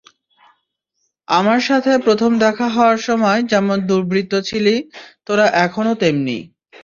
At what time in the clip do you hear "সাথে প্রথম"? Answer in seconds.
1.67-2.31